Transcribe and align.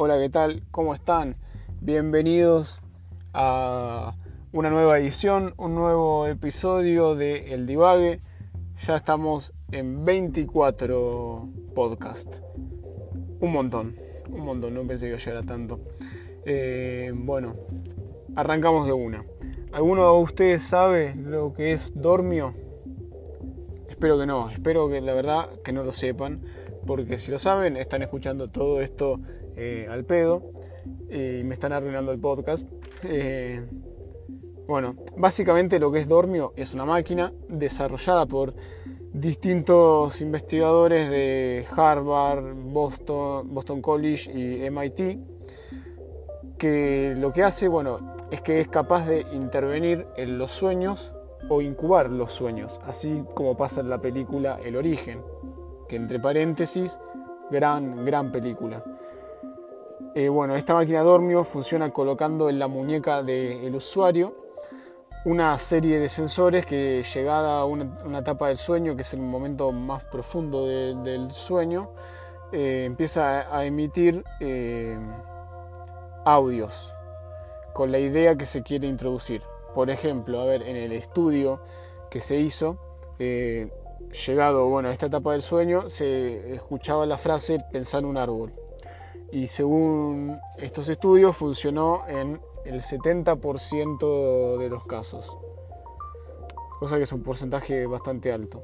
Hola, 0.00 0.16
¿qué 0.16 0.28
tal? 0.28 0.62
¿Cómo 0.70 0.94
están? 0.94 1.34
Bienvenidos 1.80 2.82
a 3.34 4.14
una 4.52 4.70
nueva 4.70 4.96
edición, 4.96 5.54
un 5.56 5.74
nuevo 5.74 6.28
episodio 6.28 7.16
de 7.16 7.52
El 7.52 7.66
Divague. 7.66 8.20
Ya 8.86 8.94
estamos 8.94 9.54
en 9.72 10.04
24 10.04 11.48
podcasts. 11.74 12.40
Un 13.40 13.52
montón, 13.52 13.96
un 14.30 14.44
montón, 14.44 14.74
no 14.74 14.86
pensé 14.86 15.06
que 15.06 15.08
iba 15.08 15.18
a 15.18 15.20
llegar 15.20 15.42
a 15.42 15.46
tanto. 15.46 15.80
Eh, 16.44 17.10
bueno, 17.12 17.56
arrancamos 18.36 18.86
de 18.86 18.92
una. 18.92 19.24
¿Alguno 19.72 20.12
de 20.12 20.20
ustedes 20.20 20.62
sabe 20.62 21.16
lo 21.16 21.52
que 21.54 21.72
es 21.72 22.00
Dormio? 22.00 22.54
Espero 23.88 24.16
que 24.16 24.26
no, 24.26 24.48
espero 24.48 24.88
que 24.88 25.00
la 25.00 25.12
verdad 25.12 25.48
que 25.64 25.72
no 25.72 25.82
lo 25.82 25.90
sepan, 25.90 26.40
porque 26.88 27.18
si 27.18 27.30
lo 27.30 27.38
saben 27.38 27.76
están 27.76 28.00
escuchando 28.00 28.48
todo 28.48 28.80
esto 28.80 29.20
eh, 29.56 29.86
al 29.90 30.06
pedo 30.06 30.52
y 31.10 31.44
me 31.44 31.52
están 31.52 31.74
arruinando 31.74 32.12
el 32.12 32.18
podcast. 32.18 32.66
Eh, 33.04 33.62
bueno, 34.66 34.96
básicamente 35.18 35.78
lo 35.78 35.92
que 35.92 35.98
es 35.98 36.08
Dormio 36.08 36.54
es 36.56 36.72
una 36.72 36.86
máquina 36.86 37.30
desarrollada 37.46 38.24
por 38.24 38.54
distintos 39.12 40.22
investigadores 40.22 41.10
de 41.10 41.66
Harvard, 41.76 42.54
Boston, 42.54 43.52
Boston 43.52 43.82
College 43.82 44.32
y 44.32 44.70
MIT, 44.70 45.18
que 46.56 47.14
lo 47.18 47.34
que 47.34 47.42
hace, 47.42 47.68
bueno, 47.68 48.16
es 48.30 48.40
que 48.40 48.60
es 48.60 48.68
capaz 48.68 49.06
de 49.06 49.26
intervenir 49.34 50.06
en 50.16 50.38
los 50.38 50.52
sueños 50.52 51.12
o 51.50 51.60
incubar 51.60 52.08
los 52.08 52.32
sueños, 52.32 52.80
así 52.86 53.22
como 53.34 53.58
pasa 53.58 53.82
en 53.82 53.90
la 53.90 54.00
película 54.00 54.58
El 54.64 54.76
origen, 54.76 55.20
que 55.88 55.96
entre 55.96 56.20
paréntesis, 56.20 57.00
gran, 57.50 58.04
gran 58.04 58.30
película. 58.30 58.84
Eh, 60.14 60.28
bueno, 60.28 60.56
esta 60.56 60.74
máquina 60.74 61.02
Dormio 61.02 61.44
funciona 61.44 61.90
colocando 61.90 62.48
en 62.48 62.58
la 62.58 62.68
muñeca 62.68 63.22
del 63.22 63.74
usuario 63.74 64.34
una 65.24 65.58
serie 65.58 65.98
de 65.98 66.08
sensores 66.08 66.64
que 66.64 67.02
llegada 67.02 67.60
a 67.60 67.64
una, 67.64 68.18
etapa 68.18 68.48
del 68.48 68.56
sueño, 68.56 68.96
que 68.96 69.02
es 69.02 69.14
el 69.14 69.20
momento 69.20 69.72
más 69.72 70.04
profundo 70.04 70.66
del 70.66 71.30
sueño, 71.32 71.90
eh, 72.52 72.84
empieza 72.86 73.54
a, 73.54 73.64
emitir 73.64 74.24
eh, 74.40 74.98
audios 76.24 76.94
con 77.74 77.92
la 77.92 77.98
idea 77.98 78.36
que 78.36 78.46
se 78.46 78.62
quiere 78.62 78.88
introducir. 78.88 79.42
Por 79.74 79.90
ejemplo, 79.90 80.40
a 80.40 80.46
ver, 80.46 80.62
en 80.62 80.76
el 80.76 80.92
estudio 80.92 81.60
que 82.10 82.20
se 82.20 82.36
hizo, 82.36 82.78
llegado 84.26 84.68
bueno, 84.68 84.88
a 84.88 84.92
esta 84.92 85.06
etapa 85.06 85.32
del 85.32 85.42
sueño, 85.42 85.88
se 85.88 86.54
escuchaba 86.54 87.06
la 87.06 87.18
frase 87.18 87.58
pensar 87.72 88.04
un 88.04 88.16
árbol. 88.16 88.52
Y 89.30 89.46
según 89.46 90.38
estos 90.56 90.88
estudios 90.88 91.36
funcionó 91.36 92.04
en 92.08 92.40
el 92.64 92.80
70% 92.80 94.58
de 94.58 94.68
los 94.68 94.84
casos. 94.86 95.36
Cosa 96.78 96.96
que 96.96 97.02
es 97.02 97.12
un 97.12 97.22
porcentaje 97.22 97.86
bastante 97.86 98.32
alto. 98.32 98.62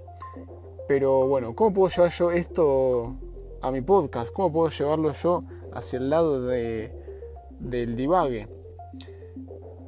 Pero 0.87 1.27
bueno, 1.27 1.55
¿cómo 1.55 1.73
puedo 1.73 1.89
llevar 1.89 2.11
yo 2.11 2.31
esto 2.31 3.15
a 3.61 3.71
mi 3.71 3.81
podcast? 3.81 4.33
¿Cómo 4.33 4.53
puedo 4.53 4.69
llevarlo 4.69 5.13
yo 5.13 5.45
hacia 5.73 5.99
el 5.99 6.11
lado 6.11 6.43
de, 6.43 6.93
del 7.59 7.97
divague? 7.97 8.49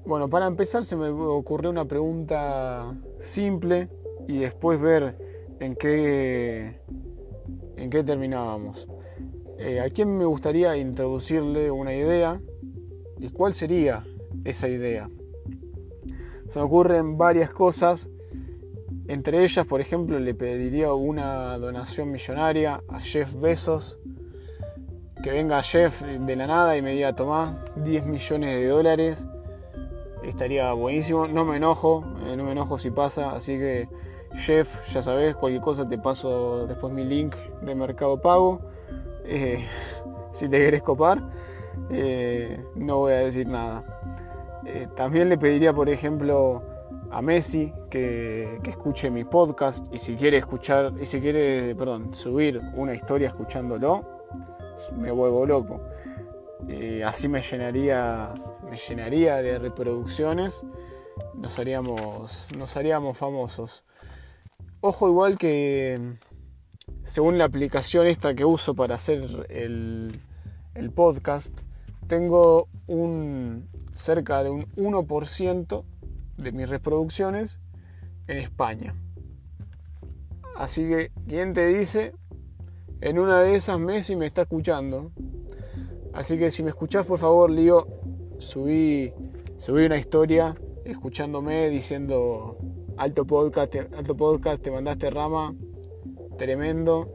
Bueno, 0.07 0.31
para 0.31 0.47
empezar 0.47 0.85
se 0.85 0.97
me 0.97 1.09
ocurrió 1.09 1.71
una 1.71 1.85
pregunta 1.85 2.95
simple 3.19 3.89
y 4.29 4.39
después 4.39 4.81
ver 4.81 5.26
en 5.61 5.77
qué, 5.77 6.81
en 7.77 7.91
qué 7.91 8.05
terminábamos. 8.05 8.89
Eh, 9.59 9.81
¿A 9.81 9.89
quién 9.91 10.17
me 10.17 10.25
gustaría 10.25 10.77
introducirle 10.77 11.71
una 11.71 11.95
idea 11.95 12.41
y 13.19 13.29
cuál 13.31 13.53
sería 13.53 14.05
esa 14.45 14.69
idea? 14.69 15.09
Se 16.49 16.59
me 16.59 16.65
ocurren 16.65 17.17
varias 17.17 17.51
cosas, 17.51 18.09
entre 19.09 19.43
ellas, 19.43 19.67
por 19.67 19.81
ejemplo, 19.81 20.19
le 20.19 20.35
pediría 20.35 20.93
una 20.93 21.57
donación 21.59 22.11
millonaria 22.11 22.83
a 22.89 23.01
Jeff 23.01 23.37
Bezos, 23.37 23.99
que 25.23 25.31
venga 25.31 25.63
Jeff 25.63 26.03
de 26.03 26.37
la 26.37 26.47
nada 26.47 26.77
y 26.77 26.83
me 26.83 26.93
diga, 26.93 27.15
tomá 27.17 27.65
10 27.77 28.07
millones 28.07 28.51
de 28.51 28.67
dólares 28.67 29.27
estaría 30.23 30.73
buenísimo. 30.73 31.27
No 31.27 31.45
me 31.45 31.57
enojo, 31.57 32.05
eh, 32.27 32.37
no 32.37 32.45
me 32.45 32.53
enojo 32.53 32.79
si 32.79 32.91
pasa, 32.91 33.33
así 33.33 33.59
que 33.59 33.89
Jeff, 34.35 34.89
ya 34.91 35.03
sabes, 35.03 35.35
cualquier 35.35 35.63
cosa 35.63 35.89
te 35.89 35.99
paso 35.99 36.67
después 36.67 36.93
mi 36.93 37.05
link 37.05 37.35
de 37.63 37.75
Mercado 37.75 38.21
Pago. 38.21 38.61
Eh, 39.25 39.65
si 40.33 40.49
te 40.49 40.59
querés 40.59 40.83
copar, 40.83 41.21
eh, 41.91 42.63
no 42.75 42.99
voy 42.99 43.13
a 43.13 43.19
decir 43.19 43.47
nada. 43.47 43.85
también 44.95 45.29
le 45.29 45.39
pediría, 45.39 45.73
por 45.73 45.89
ejemplo, 45.89 46.63
a 47.11 47.23
Messi 47.23 47.73
que, 47.89 48.59
que, 48.63 48.71
escuche 48.71 49.11
mi 49.11 49.25
podcast 49.25 49.87
y 49.95 49.99
si 49.99 50.17
quiere 50.17 50.39
escuchar, 50.39 50.93
y 51.01 51.07
si 51.07 51.21
quiere, 51.21 51.75
perdón, 51.75 52.13
subir 52.13 52.61
una 52.75 52.95
historia 52.95 53.29
escuchándolo, 53.29 54.05
me 54.97 55.11
vuelvo 55.11 55.47
loco. 55.47 55.81
así 57.05 57.29
me 57.29 57.43
llenaría 57.43 58.35
me 58.69 58.79
llenaría 58.79 59.37
de 59.37 59.59
reproducciones, 59.59 60.67
nos 61.35 61.59
haríamos, 61.59 62.49
nos 62.59 62.77
haríamos 62.77 63.17
famosos. 63.17 63.85
Ojo 64.81 65.09
igual 65.09 65.39
que 65.39 66.17
según 67.05 67.39
la 67.39 67.45
aplicación 67.45 68.07
esta 68.07 68.35
que 68.35 68.45
uso 68.45 68.75
para 68.75 68.97
hacer 68.97 69.47
el, 69.49 70.13
el 70.75 70.91
podcast, 70.91 71.61
tengo 72.07 72.69
un 72.87 73.63
cerca 73.95 74.43
de 74.43 74.51
un 74.51 74.67
1% 74.77 75.85
de 76.37 76.53
mis 76.53 76.69
reproducciones 76.69 77.59
en 78.27 78.39
España. 78.39 78.95
Así 80.57 80.83
que, 80.89 81.11
¿quién 81.27 81.53
te 81.53 81.67
dice? 81.67 82.15
En 83.01 83.19
una 83.19 83.41
de 83.41 83.57
esas 83.57 83.79
Messi 83.79 84.17
me 84.17 84.27
está 84.27 84.43
escuchando. 84.43 85.13
Así 86.13 86.39
que 86.39 86.51
si 86.51 86.63
me 86.63 86.71
escuchás, 86.71 87.07
por 87.07 87.19
favor, 87.19 87.51
Lío, 87.51 87.87
subí, 88.39 89.13
subí 89.59 89.85
una 89.85 89.99
historia 89.99 90.57
escuchándome 90.85 91.69
diciendo 91.69 92.57
alto 92.97 93.27
podcast, 93.27 93.75
alto 93.97 94.17
podcast, 94.17 94.63
te 94.63 94.71
mandaste 94.71 95.11
rama, 95.11 95.55
tremendo, 96.39 97.15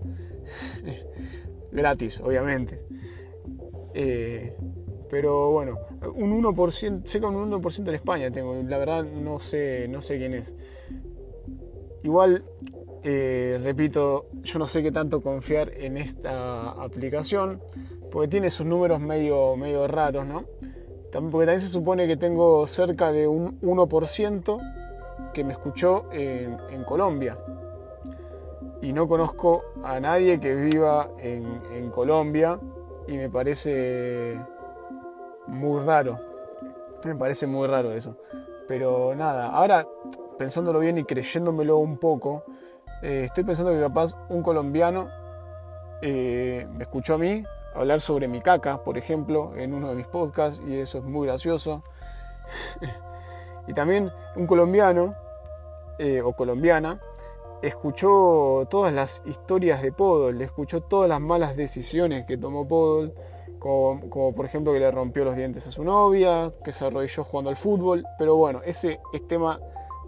gratis, 1.72 2.22
obviamente. 2.22 2.82
Eh, 3.94 4.56
pero 5.10 5.52
bueno, 5.52 5.78
un 6.16 6.42
1%, 6.42 7.06
sé 7.06 7.20
que 7.20 7.26
un 7.26 7.52
1% 7.52 7.88
en 7.88 7.96
España 7.96 8.32
tengo, 8.32 8.56
la 8.64 8.78
verdad 8.78 9.04
no 9.04 9.40
sé, 9.40 9.88
no 9.90 10.02
sé 10.02 10.18
quién 10.18 10.34
es. 10.34 10.56
Igual, 12.04 12.46
eh, 13.04 13.60
repito, 13.62 14.26
yo 14.42 14.60
no 14.60 14.68
sé 14.68 14.82
qué 14.82 14.92
tanto 14.92 15.22
confiar 15.22 15.74
en 15.76 15.98
esta 15.98 16.72
aplicación, 16.72 17.62
porque 18.10 18.28
tiene 18.28 18.50
sus 18.50 18.66
números 18.66 19.00
medio, 19.02 19.56
medio 19.58 19.88
raros, 19.88 20.26
¿no? 20.26 20.46
porque 21.20 21.46
también 21.46 21.60
se 21.60 21.68
supone 21.68 22.08
que 22.08 22.16
tengo 22.16 22.66
cerca 22.68 23.12
de 23.12 23.28
un 23.28 23.60
1% 23.62 24.81
que 25.34 25.44
me 25.44 25.54
escuchó 25.54 26.06
en, 26.12 26.84
Colombia. 26.84 27.38
Y 28.82 28.94
no 28.94 29.08
conozco 29.08 29.64
a 29.84 30.00
nadie 30.00 30.40
que 30.40 30.56
viva 30.56 31.10
en, 31.18 31.90
Colombia 31.92 32.60
y 33.08 33.18
me 33.18 33.30
parece 33.30 34.40
muy 35.48 35.82
raro. 35.82 36.20
Me 37.06 37.16
parece 37.16 37.48
muy 37.48 37.68
raro 37.68 37.92
eso. 37.92 38.18
Pero 38.68 39.14
nada, 39.16 39.50
ahora 39.50 39.88
pensándolo 40.38 40.80
bien 40.80 40.98
y 40.98 41.04
creyéndomelo 41.04 41.78
un 41.78 41.98
poco, 41.98 42.44
eh, 43.04 43.24
estoy 43.26 43.44
pensando 43.44 43.72
que 43.72 43.80
capaz 43.80 44.16
un 44.30 44.42
colombiano 44.42 45.10
eh, 46.02 46.68
me 46.74 46.84
escuchó 46.84 47.16
a 47.16 47.18
mí, 47.18 47.44
hablar 47.76 48.02
sobre 48.02 48.28
mi 48.28 48.42
caca, 48.42 48.84
por 48.84 48.98
ejemplo, 48.98 49.56
en 49.56 49.74
uno 49.74 49.90
de 49.90 49.96
mis 49.96 50.08
podcasts, 50.08 50.62
y 50.68 50.78
eso 50.78 50.98
es 50.98 51.04
muy 51.04 51.28
gracioso. 51.28 51.84
y 53.68 53.74
también 53.74 54.12
un 54.36 54.48
colombiano 54.48 55.16
eh, 56.00 56.22
o 56.22 56.34
colombiana 56.34 57.00
escuchó 57.62 58.66
todas 58.70 58.94
las 58.94 59.22
historias 59.26 59.82
de 59.82 59.92
Podol, 59.92 60.42
escuchó 60.42 60.82
todas 60.82 61.08
las 61.08 61.22
malas 61.22 61.56
decisiones 61.56 62.26
que 62.26 62.38
tomó 62.38 62.68
Podol, 62.68 63.14
como, 63.60 64.34
por 64.34 64.46
ejemplo 64.46 64.74
que 64.74 64.80
le 64.80 64.90
rompió 64.90 65.24
los 65.24 65.36
dientes 65.36 65.68
a 65.68 65.72
su 65.72 65.84
novia, 65.84 66.52
que 66.64 66.72
se 66.72 66.86
arrodilló 66.86 67.24
jugando 67.24 67.52
al 67.52 67.56
fútbol, 67.56 68.04
pero 68.18 68.36
bueno, 68.36 68.62
ese 68.66 69.00
es 69.14 69.28
tema 69.28 69.60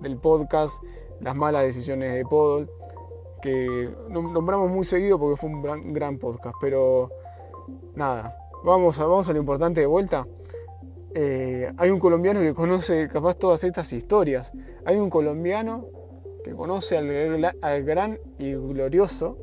del 0.01 0.17
podcast, 0.17 0.83
las 1.21 1.35
malas 1.35 1.63
decisiones 1.63 2.13
de 2.13 2.25
Podol, 2.25 2.71
que 3.41 3.93
nombramos 4.09 4.71
muy 4.71 4.85
seguido 4.85 5.19
porque 5.19 5.35
fue 5.35 5.49
un 5.49 5.61
gran, 5.61 5.93
gran 5.93 6.17
podcast, 6.17 6.55
pero 6.59 7.11
nada, 7.93 8.35
vamos 8.63 8.99
a, 8.99 9.05
vamos 9.05 9.29
a 9.29 9.33
lo 9.33 9.39
importante 9.39 9.81
de 9.81 9.87
vuelta. 9.87 10.25
Eh, 11.15 11.71
hay 11.77 11.89
un 11.91 11.99
colombiano 11.99 12.39
que 12.39 12.53
conoce 12.53 13.07
capaz 13.07 13.35
todas 13.35 13.63
estas 13.63 13.93
historias. 13.93 14.51
Hay 14.85 14.97
un 14.97 15.09
colombiano 15.09 15.87
que 16.43 16.53
conoce 16.53 16.97
al, 16.97 17.83
gran 17.83 18.19
y 18.39 18.53
glorioso 18.53 19.37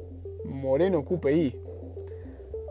Moreno 0.44 1.04
QPI. 1.04 1.56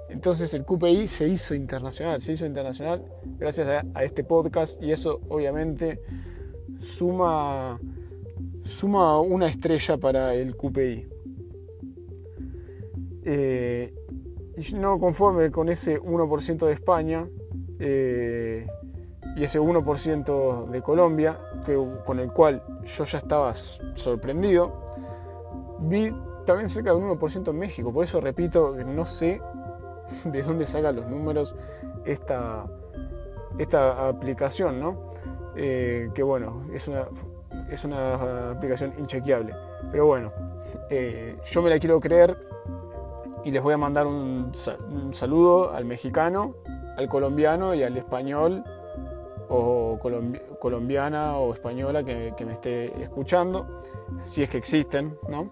Entonces 0.10 0.54
el 0.54 0.66
QPI 0.66 1.08
se 1.08 1.28
hizo 1.28 1.56
internacional, 1.56 2.20
se 2.20 2.34
hizo 2.34 2.46
internacional 2.46 3.06
gracias 3.38 3.86
a, 3.94 4.04
este 4.04 4.24
podcast 4.24 4.82
y 4.84 4.92
eso 4.92 5.22
obviamente 5.30 6.02
suma, 6.80 7.80
suma 8.66 9.22
una 9.22 9.48
estrella 9.48 9.98
para 9.98 10.34
el 10.34 10.56
QPI. 10.58 11.08
Eh, 13.24 13.94
y 14.58 14.74
no 14.76 15.00
conforme 15.00 15.52
con 15.52 15.70
ese 15.70 16.02
1% 16.02 16.66
de 16.66 16.74
España 16.74 17.28
eh, 17.80 18.68
y 19.36 19.44
ese 19.44 19.60
1% 19.60 20.66
de 20.68 20.82
Colombia, 20.82 21.40
con 22.06 22.20
el 22.20 22.32
cual 22.32 22.64
yo 22.84 23.04
ya 23.04 23.18
estaba 23.18 23.54
sorprendido, 23.54 24.86
vi 25.80 26.10
también 26.46 26.68
cerca 26.68 26.92
de 26.92 26.98
un 26.98 27.10
1% 27.18 27.50
en 27.50 27.60
México. 27.60 27.94
Por 27.94 28.04
eso 28.04 28.20
repito, 28.20 28.76
no 28.86 29.06
sé 29.06 29.42
de 30.26 30.44
dónde 30.44 30.66
saca 30.66 30.92
los 30.92 31.08
números 31.08 31.56
esta, 32.06 32.66
esta 33.58 34.08
aplicación, 34.08 34.80
¿no? 34.80 35.10
Eh, 35.56 36.10
que 36.14 36.24
bueno, 36.24 36.66
es 36.74 36.88
una, 36.88 37.08
es 37.70 37.84
una 37.84 38.52
aplicación 38.52 38.94
inchequeable. 38.98 39.54
Pero 39.92 40.06
bueno, 40.06 40.32
eh, 40.90 41.38
yo 41.44 41.62
me 41.62 41.70
la 41.70 41.80
quiero 41.80 42.00
creer 42.00 42.38
y 43.44 43.52
les 43.52 43.62
voy 43.62 43.74
a 43.74 43.78
mandar 43.78 44.08
un, 44.08 44.52
saludo 45.12 45.74
al 45.74 45.86
mexicano, 45.86 46.56
al 46.98 47.08
colombiano 47.08 47.74
y 47.74 47.84
al 47.84 47.98
español 47.98 48.64
o 49.50 50.00
colombiana 50.60 51.38
o 51.38 51.54
española 51.54 52.04
que, 52.04 52.34
me 52.46 52.54
esté 52.54 53.02
escuchando, 53.02 53.82
si 54.18 54.44
es 54.44 54.50
que 54.50 54.58
existen, 54.58 55.18
¿no? 55.28 55.50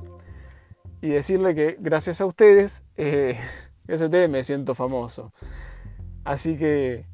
Y 1.01 1.09
decirle 1.09 1.55
que 1.55 1.77
gracias 1.79 2.21
a 2.21 2.25
ustedes, 2.25 2.83
eh, 2.95 3.37
me 4.29 4.43
siento 4.43 4.75
famoso. 4.75 5.33
Así 6.23 6.57
que, 6.57 7.05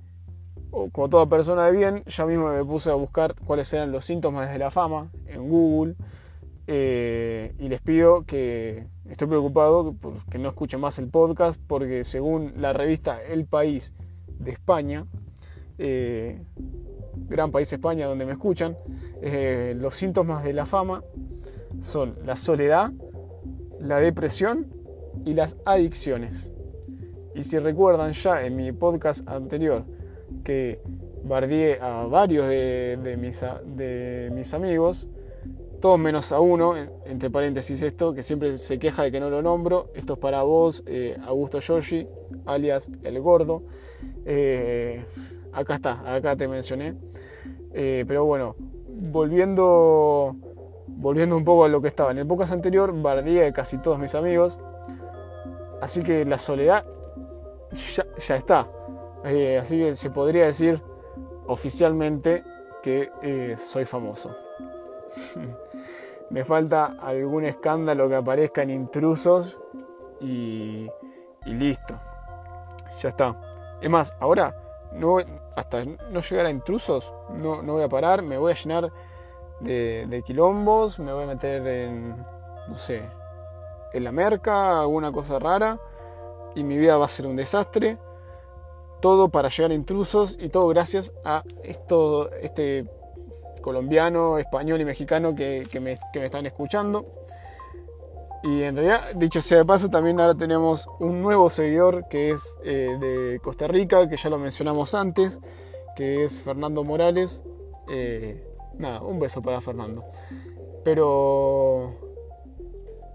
como 0.91 1.07
toda 1.07 1.27
persona 1.27 1.65
de 1.65 1.71
bien, 1.71 2.03
ya 2.05 2.25
mismo 2.25 2.49
me 2.49 2.65
puse 2.65 2.89
a 2.89 2.95
buscar 2.95 3.35
cuáles 3.45 3.71
eran 3.73 3.91
los 3.91 4.05
síntomas 4.05 4.51
de 4.51 4.57
la 4.57 4.71
fama 4.71 5.11
en 5.27 5.47
Google. 5.47 5.95
Eh, 6.65 7.53
y 7.59 7.67
les 7.67 7.81
pido 7.81 8.25
que 8.25 8.87
estoy 9.09 9.27
preocupado 9.27 9.95
que 10.31 10.39
no 10.39 10.47
escuchen 10.47 10.79
más 10.79 10.97
el 10.97 11.09
podcast 11.09 11.59
porque 11.67 12.05
según 12.05 12.53
la 12.55 12.71
revista 12.71 13.21
El 13.21 13.45
País 13.45 13.93
de 14.39 14.51
España, 14.51 15.05
eh, 15.85 16.41
gran 17.27 17.51
país 17.51 17.71
España 17.73 18.07
donde 18.07 18.25
me 18.25 18.31
escuchan, 18.31 18.77
eh, 19.21 19.75
los 19.77 19.95
síntomas 19.95 20.43
de 20.43 20.53
la 20.53 20.65
fama 20.65 21.03
son 21.81 22.15
la 22.25 22.37
soledad, 22.37 22.91
la 23.79 23.97
depresión 23.97 24.67
y 25.25 25.33
las 25.33 25.57
adicciones. 25.65 26.53
Y 27.35 27.43
si 27.43 27.59
recuerdan 27.59 28.13
ya 28.13 28.45
en 28.45 28.55
mi 28.55 28.71
podcast 28.71 29.27
anterior 29.27 29.83
que 30.45 30.79
bardié 31.25 31.79
a 31.81 32.05
varios 32.05 32.47
de, 32.47 33.17
mis, 33.19 34.53
amigos, 34.53 35.09
todos 35.81 35.99
menos 35.99 36.31
a 36.31 36.39
uno, 36.39 36.75
entre 37.05 37.29
paréntesis 37.29 37.81
esto, 37.81 38.13
que 38.13 38.23
siempre 38.23 38.57
se 38.57 38.79
queja 38.79 39.03
de 39.03 39.11
que 39.11 39.19
no 39.19 39.29
lo 39.29 39.41
nombro. 39.41 39.91
Esto 39.95 40.13
es 40.13 40.19
para 40.19 40.43
vos, 40.43 40.81
eh, 40.85 41.17
Augusto 41.23 41.59
Yoshi, 41.59 42.07
alias 42.45 42.89
El 43.03 43.19
Gordo. 43.19 43.63
Eh, 44.25 45.03
acá 45.53 45.75
está, 45.75 46.15
acá 46.15 46.35
te 46.35 46.47
mencioné. 46.47 46.95
Eh, 47.73 48.05
pero 48.07 48.25
bueno, 48.25 48.55
volviendo, 48.87 50.35
volviendo 50.87 51.37
un 51.37 51.43
poco 51.43 51.65
a 51.65 51.69
lo 51.69 51.81
que 51.81 51.87
estaba. 51.87 52.11
En 52.11 52.19
el 52.19 52.27
podcast 52.27 52.53
anterior 52.53 52.93
bardía 53.01 53.43
de 53.43 53.53
casi 53.53 53.77
todos 53.77 53.99
mis 53.99 54.15
amigos. 54.15 54.59
Así 55.81 56.01
que 56.01 56.25
la 56.25 56.37
soledad 56.37 56.85
ya, 57.71 58.35
está. 58.35 58.69
así 59.59 59.79
que 59.79 59.95
se 59.95 60.09
podría 60.11 60.45
decir 60.45 60.79
oficialmente 61.47 62.43
que 62.81 63.55
soy 63.57 63.85
famoso. 63.85 64.35
Me 66.29 66.43
falta 66.43 66.95
algún 66.99 67.45
escándalo 67.45 68.09
que 68.09 68.15
aparezca 68.15 68.63
en 68.63 68.71
intrusos 68.71 69.59
y, 70.19 70.87
listo. 71.45 71.93
Ya 73.01 73.09
está. 73.09 73.35
Es 73.81 73.89
más, 73.89 74.13
ahora 74.19 74.55
no 74.93 75.17
hasta 75.55 75.83
no 75.85 76.21
llegar 76.21 76.45
a 76.45 76.49
intrusos, 76.49 77.11
no, 77.31 77.61
no, 77.61 77.73
voy 77.73 77.83
a 77.83 77.89
parar, 77.89 78.21
me 78.21 78.37
voy 78.37 78.51
a 78.51 78.55
llenar 78.55 78.91
de, 79.59 80.05
de, 80.07 80.21
quilombos, 80.23 80.99
me 80.99 81.13
voy 81.13 81.23
a 81.23 81.27
meter 81.27 81.65
en, 81.67 82.17
no 82.67 82.77
sé, 82.77 83.03
en 83.93 84.03
la 84.03 84.11
merca, 84.11 84.81
alguna 84.81 85.11
cosa 85.11 85.39
rara, 85.39 85.79
y 86.55 86.63
mi 86.63 86.77
vida 86.77 86.97
va 86.97 87.05
a 87.05 87.09
ser 87.09 87.27
un 87.27 87.35
desastre. 87.35 87.97
Todo 89.01 89.29
para 89.29 89.49
llegar 89.49 89.71
a 89.71 89.73
intrusos 89.73 90.37
y 90.39 90.49
todo 90.49 90.67
gracias 90.67 91.13
a 91.25 91.43
esto, 91.63 92.31
este 92.31 92.89
colombiano, 93.61 94.37
español 94.37 94.81
y 94.81 94.85
mexicano 94.85 95.35
que, 95.35 95.65
me, 95.81 95.97
están 96.23 96.45
escuchando. 96.45 97.22
Y 98.43 98.63
en 98.63 98.75
realidad, 98.75 99.13
dicho 99.15 99.41
sea 99.41 99.59
de 99.59 99.65
paso, 99.65 99.89
también 99.89 100.19
ahora 100.19 100.35
tenemos 100.35 100.89
un 100.99 101.21
nuevo 101.21 101.49
seguidor 101.49 102.07
que 102.09 102.31
es 102.31 102.57
eh, 102.65 102.97
de 102.99 103.39
Costa 103.41 103.67
Rica, 103.67 104.09
que 104.09 104.17
ya 104.17 104.29
lo 104.29 104.37
mencionamos 104.37 104.93
antes, 104.93 105.39
que 105.95 106.25
es 106.25 106.41
Fernando 106.41 106.83
Morales. 106.83 107.43
Eh, 107.89 108.45
nada, 108.77 109.01
un 109.01 109.17
beso 109.19 109.41
para 109.41 109.61
Fernando. 109.61 110.03
Pero 110.83 111.95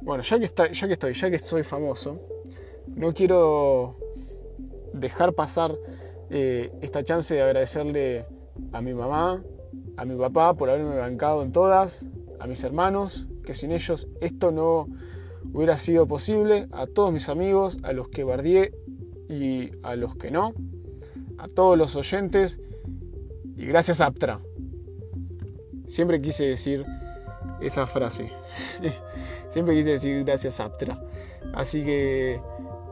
bueno, 0.01 0.23
ya 0.23 0.39
que, 0.39 0.47
está, 0.47 0.73
ya 0.73 0.87
que 0.87 0.95
estoy, 0.95 1.13
ya 1.13 1.31
que 1.31 1.39
soy 1.39 1.63
famoso, 1.63 2.19
no 2.87 3.13
quiero 3.13 3.97
dejar 4.95 5.35
pasar 5.35 5.77
eh, 6.31 6.73
esta 6.81 7.03
chance 7.03 7.35
de 7.35 7.43
agradecerle 7.43 8.27
a 8.73 8.81
mi 8.81 8.95
mamá, 8.95 9.43
a 9.99 10.05
mi 10.07 10.17
papá 10.17 10.55
por 10.55 10.71
haberme 10.71 10.97
bancado 10.97 11.43
en 11.43 11.53
todas, 11.53 12.07
a 12.41 12.47
mis 12.47 12.65
hermanos, 12.65 13.29
que 13.45 13.53
sin 13.53 13.73
ellos 13.73 14.09
esto 14.23 14.51
no 14.51 14.89
hubiera 15.53 15.77
sido 15.77 16.07
posible, 16.07 16.69
a 16.73 16.87
todos 16.87 17.13
mis 17.13 17.29
amigos, 17.29 17.79
a 17.83 17.93
los 17.93 18.09
que 18.09 18.25
bardié 18.25 18.73
y 19.29 19.71
a 19.83 19.97
los 19.97 20.17
que 20.17 20.31
no, 20.31 20.55
a 21.39 21.49
todos 21.49 21.77
los 21.77 21.97
oyentes 21.97 22.61
y 23.57 23.67
gracias 23.67 24.01
Aptra. 24.01 24.41
Siempre 25.87 26.21
quise 26.21 26.47
decir 26.47 26.85
esa 27.61 27.87
frase. 27.87 28.31
Siempre 29.49 29.75
quise 29.75 29.91
decir 29.91 30.25
gracias 30.25 30.61
Aptra. 30.61 31.03
Así 31.55 31.85
que 31.85 32.41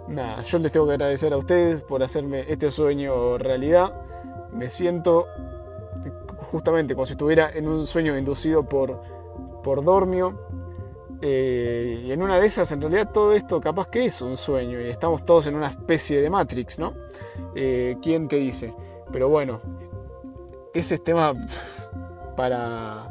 nada, 0.09 0.42
yo 0.42 0.59
les 0.59 0.73
tengo 0.73 0.87
que 0.87 0.95
agradecer 0.95 1.33
a 1.33 1.37
ustedes 1.37 1.83
por 1.83 2.02
hacerme 2.02 2.45
este 2.49 2.71
sueño 2.71 3.38
realidad. 3.38 3.95
Me 4.52 4.69
siento 4.69 5.26
justamente 6.50 6.95
como 6.95 7.07
si 7.07 7.12
estuviera 7.12 7.50
en 7.52 7.69
un 7.69 7.87
sueño 7.87 8.16
inducido 8.16 8.69
por, 8.69 9.00
por 9.62 9.85
Dormio. 9.85 10.46
Eh, 11.23 12.04
y 12.06 12.12
en 12.12 12.23
una 12.23 12.38
de 12.38 12.46
esas, 12.46 12.70
en 12.73 12.80
realidad, 12.80 13.11
todo 13.12 13.32
esto 13.32 13.61
capaz 13.61 13.88
que 13.88 14.04
es 14.04 14.20
un 14.20 14.37
sueño 14.37 14.80
y 14.80 14.88
estamos 14.88 15.25
todos 15.25 15.46
en 15.46 15.54
una 15.54 15.68
especie 15.68 16.20
de 16.20 16.30
Matrix, 16.30 16.78
¿no? 16.78 16.92
Eh, 17.54 17.96
¿Quién 18.02 18.28
te 18.28 18.37
dice? 18.37 18.75
Pero 19.12 19.28
bueno, 19.28 19.61
ese 20.75 20.96
es 20.96 21.04
tema 21.04 21.35
para, 22.37 23.08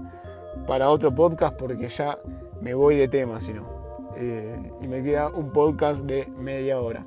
para 0.68 0.90
otro 0.90 1.14
podcast 1.14 1.58
porque 1.60 1.88
ya 1.88 2.20
me 2.62 2.74
voy 2.74 2.96
de 2.96 3.08
tema, 3.08 3.40
si 3.40 3.54
no. 3.54 3.64
Eh, 4.18 4.72
y 4.82 4.88
me 4.88 5.04
queda 5.04 5.30
un 5.30 5.52
podcast 5.52 6.06
de 6.06 6.28
media 6.38 6.80
hora. 6.80 7.06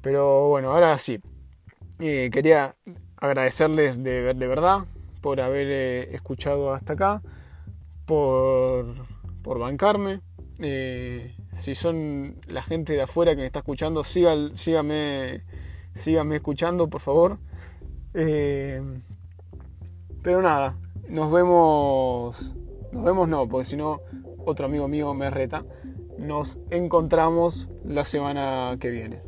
Pero 0.00 0.48
bueno, 0.48 0.72
ahora 0.72 0.98
sí. 0.98 1.20
quería 1.98 2.74
agradecerles 3.16 4.02
de, 4.02 4.34
de 4.34 4.46
verdad 4.48 4.84
por 5.22 5.40
haber 5.40 5.68
eh, 5.70 6.14
escuchado 6.14 6.74
hasta 6.74 6.92
acá, 6.94 7.22
por, 8.04 8.84
por 9.42 9.58
bancarme. 9.58 10.20
Eh, 10.60 11.34
si 11.52 11.74
son 11.74 12.36
la 12.48 12.62
gente 12.62 12.92
de 12.92 13.02
afuera 13.02 13.32
que 13.32 13.40
me 13.40 13.46
está 13.46 13.60
escuchando, 13.60 14.04
síganme, 14.04 15.42
síganme 15.94 16.36
escuchando, 16.36 16.88
por 16.88 17.00
favor. 17.00 17.38
Eh, 18.14 18.82
pero 20.22 20.42
nada, 20.42 20.76
nos 21.08 21.32
vemos. 21.32 22.56
Nos 22.92 23.04
vemos 23.04 23.28
no, 23.28 23.48
porque 23.48 23.64
si 23.64 23.76
no, 23.76 23.98
otro 24.44 24.66
amigo 24.66 24.88
mío 24.88 25.14
me 25.14 25.30
reta. 25.30 25.64
Nos 26.18 26.60
encontramos 26.70 27.68
la 27.84 28.04
semana 28.04 28.76
que 28.78 28.90
viene. 28.90 29.20